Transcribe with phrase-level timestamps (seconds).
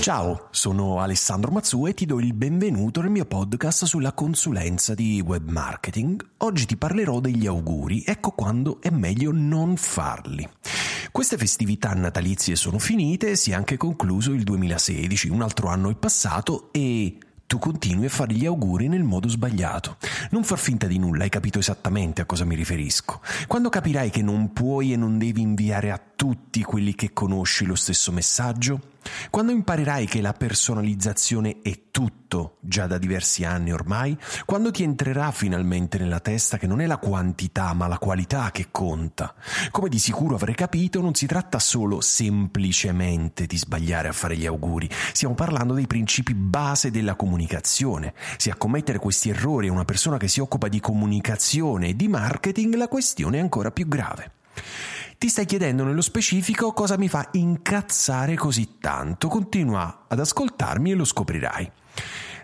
[0.00, 5.20] Ciao, sono Alessandro Mazzu e ti do il benvenuto nel mio podcast sulla consulenza di
[5.20, 6.24] web marketing.
[6.38, 10.48] Oggi ti parlerò degli auguri, ecco quando è meglio non farli.
[11.10, 15.94] Queste festività natalizie sono finite, si è anche concluso il 2016, un altro anno è
[15.94, 17.18] passato e
[17.48, 19.96] tu continui a fare gli auguri nel modo sbagliato.
[20.30, 23.20] Non far finta di nulla, hai capito esattamente a cosa mi riferisco.
[23.46, 27.74] Quando capirai che non puoi e non devi inviare a tutti quelli che conosci lo
[27.74, 28.96] stesso messaggio?
[29.30, 35.30] Quando imparerai che la personalizzazione è tutto già da diversi anni ormai, quando ti entrerà
[35.32, 39.34] finalmente nella testa che non è la quantità ma la qualità che conta,
[39.70, 44.46] come di sicuro avrai capito non si tratta solo semplicemente di sbagliare a fare gli
[44.46, 48.14] auguri, stiamo parlando dei principi base della comunicazione.
[48.36, 52.08] Se a commettere questi errori è una persona che si occupa di comunicazione e di
[52.08, 54.32] marketing, la questione è ancora più grave.
[55.18, 59.26] Ti stai chiedendo nello specifico cosa mi fa incazzare così tanto.
[59.26, 61.72] Continua ad ascoltarmi e lo scoprirai.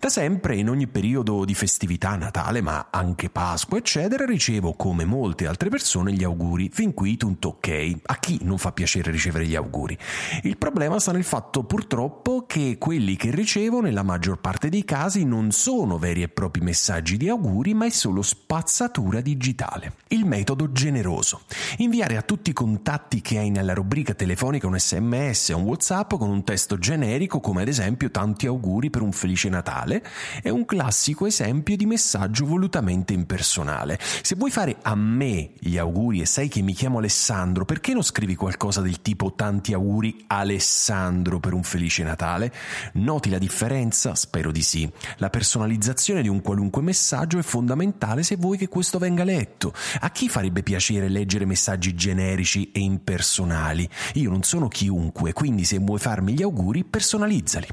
[0.00, 5.46] Da sempre, in ogni periodo di festività, Natale, ma anche Pasqua, eccetera, ricevo, come molte
[5.46, 6.70] altre persone, gli auguri.
[6.72, 7.96] Fin qui tutto ok.
[8.06, 9.98] A chi non fa piacere ricevere gli auguri?
[10.44, 15.24] Il problema sta nel fatto, purtroppo, che quelli che ricevo, nella maggior parte dei casi,
[15.24, 19.96] non sono veri e propri messaggi di auguri, ma è solo spazzatura digitale.
[20.08, 21.42] Il metodo generoso.
[21.76, 26.30] Inviare a tutti i contatti che hai nella rubrica telefonica un sms un whatsapp con
[26.30, 30.02] un testo generico, come ad esempio tanti auguri per un felice Natale personale
[30.42, 33.98] è un classico esempio di messaggio volutamente impersonale.
[34.22, 38.02] Se vuoi fare a me gli auguri e sai che mi chiamo Alessandro, perché non
[38.02, 42.52] scrivi qualcosa del tipo tanti auguri Alessandro per un felice Natale?
[42.94, 44.14] Noti la differenza?
[44.14, 44.90] Spero di sì.
[45.16, 49.72] La personalizzazione di un qualunque messaggio è fondamentale se vuoi che questo venga letto.
[50.00, 53.88] A chi farebbe piacere leggere messaggi generici e impersonali?
[54.14, 57.66] Io non sono chiunque, quindi se vuoi farmi gli auguri, personalizzali.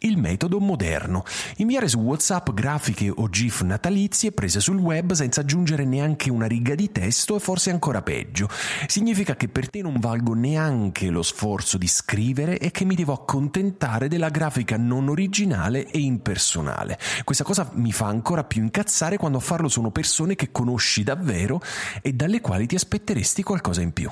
[0.00, 1.24] Il metodo moderno.
[1.56, 6.74] Inviare su WhatsApp grafiche o GIF natalizie prese sul web senza aggiungere neanche una riga
[6.74, 8.48] di testo e forse ancora peggio.
[8.86, 13.14] Significa che per te non valgo neanche lo sforzo di scrivere e che mi devo
[13.14, 16.98] accontentare della grafica non originale e impersonale.
[17.24, 21.60] Questa cosa mi fa ancora più incazzare quando a farlo sono persone che conosci davvero
[22.02, 24.10] e dalle quali ti aspetteresti qualcosa in più.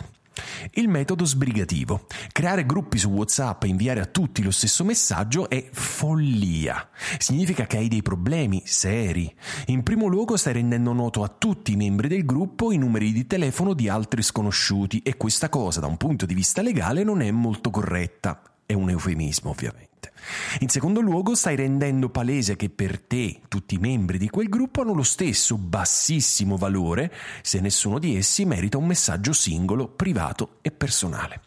[0.72, 2.06] Il metodo sbrigativo.
[2.33, 6.89] Creare gruppi su WhatsApp e inviare a tutti lo stesso messaggio è follia.
[7.19, 9.33] Significa che hai dei problemi seri.
[9.67, 13.27] In primo luogo stai rendendo noto a tutti i membri del gruppo i numeri di
[13.27, 17.31] telefono di altri sconosciuti e questa cosa da un punto di vista legale non è
[17.31, 18.53] molto corretta.
[18.67, 20.13] È un eufemismo ovviamente.
[20.61, 24.81] In secondo luogo, stai rendendo palese che per te tutti i membri di quel gruppo
[24.81, 30.71] hanno lo stesso bassissimo valore se nessuno di essi merita un messaggio singolo, privato e
[30.71, 31.43] personale.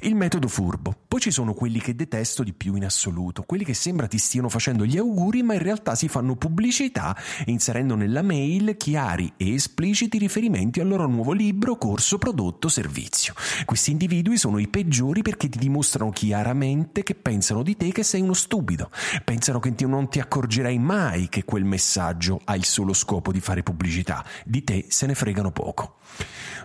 [0.00, 0.94] Il metodo furbo.
[1.06, 4.48] Poi ci sono quelli che detesto di più in assoluto, quelli che sembra ti stiano
[4.48, 7.16] facendo gli auguri ma in realtà si fanno pubblicità
[7.46, 13.34] inserendo nella mail chiari e espliciti riferimenti al loro nuovo libro, corso, prodotto, servizio.
[13.64, 18.22] Questi individui sono i peggiori perché ti dimostrano chiaramente che pensano di te che sei
[18.22, 18.90] uno stupido,
[19.24, 23.62] pensano che non ti accorgerai mai che quel messaggio ha il solo scopo di fare
[23.62, 25.96] pubblicità, di te se ne fregano poco.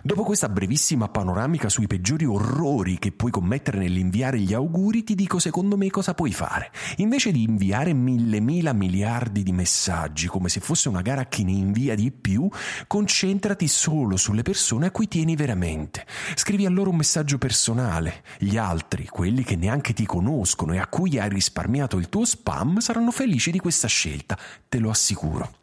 [0.02, 5.14] Dopo questa brevissima panoramica sui peggiori orrori errori che puoi commettere nell'inviare gli auguri, ti
[5.14, 6.70] dico secondo me cosa puoi fare.
[6.96, 11.44] Invece di inviare mille mila miliardi di messaggi come se fosse una gara a chi
[11.44, 12.48] ne invia di più,
[12.86, 16.06] concentrati solo sulle persone a cui tieni veramente.
[16.34, 18.22] Scrivi a loro un messaggio personale.
[18.38, 22.78] Gli altri, quelli che neanche ti conoscono e a cui hai risparmiato il tuo spam,
[22.78, 24.38] saranno felici di questa scelta,
[24.68, 25.56] te lo assicuro.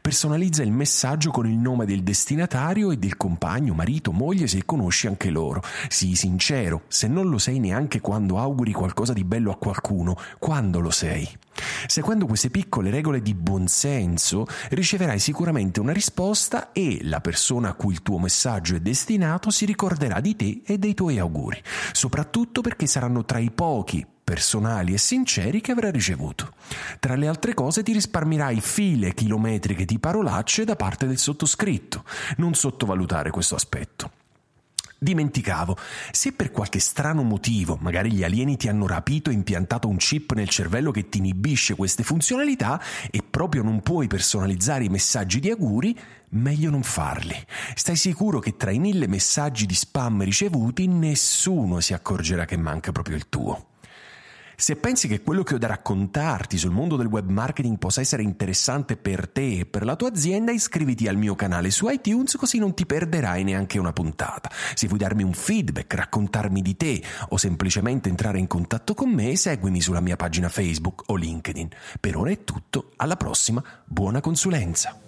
[0.00, 5.06] Personalizza il messaggio con il nome del destinatario e del compagno, marito, moglie se conosci
[5.06, 5.62] anche loro.
[5.88, 10.80] Sii sincero, se non lo sei neanche quando auguri qualcosa di bello a qualcuno, quando
[10.80, 11.28] lo sei?
[11.86, 17.94] Seguendo queste piccole regole di buonsenso, riceverai sicuramente una risposta e la persona a cui
[17.94, 21.60] il tuo messaggio è destinato si ricorderà di te e dei tuoi auguri,
[21.92, 26.52] soprattutto perché saranno tra i pochi personali e sinceri che avrai ricevuto.
[27.00, 32.04] Tra le altre cose ti risparmierai file chilometriche di parolacce da parte del sottoscritto.
[32.36, 34.10] Non sottovalutare questo aspetto.
[34.98, 35.78] Dimenticavo,
[36.10, 40.34] se per qualche strano motivo, magari gli alieni ti hanno rapito e impiantato un chip
[40.34, 45.48] nel cervello che ti inibisce queste funzionalità e proprio non puoi personalizzare i messaggi di
[45.48, 45.98] auguri,
[46.30, 47.36] meglio non farli.
[47.74, 52.92] Stai sicuro che tra i mille messaggi di spam ricevuti nessuno si accorgerà che manca
[52.92, 53.68] proprio il tuo.
[54.60, 58.24] Se pensi che quello che ho da raccontarti sul mondo del web marketing possa essere
[58.24, 62.58] interessante per te e per la tua azienda, iscriviti al mio canale su iTunes così
[62.58, 64.50] non ti perderai neanche una puntata.
[64.74, 69.36] Se vuoi darmi un feedback, raccontarmi di te o semplicemente entrare in contatto con me,
[69.36, 71.68] seguimi sulla mia pagina Facebook o LinkedIn.
[72.00, 75.07] Per ora è tutto, alla prossima, buona consulenza.